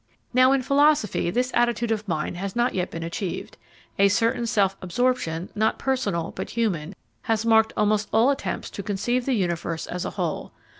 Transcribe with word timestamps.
Now 0.33 0.51
in 0.51 0.63
philosophy 0.63 1.29
this 1.29 1.51
attitude 1.53 1.91
of 1.91 2.07
mind 2.07 2.35
has 2.37 2.55
not 2.55 2.71
as 2.71 2.75
yet 2.75 2.89
been 2.89 3.03
achieved. 3.03 3.55
A 3.99 4.07
certain 4.07 4.47
self 4.47 4.75
absorption, 4.81 5.49
not 5.53 5.77
personal, 5.77 6.33
but 6.35 6.49
human, 6.49 6.95
has 7.29 7.45
marked 7.45 7.71
almost 7.77 8.09
all 8.11 8.31
attempts 8.31 8.71
to 8.71 8.81
conceive 8.81 9.25
the 9.27 9.35
universe 9.35 9.85
as 9.85 10.03
a 10.03 10.09
whole. 10.17 10.53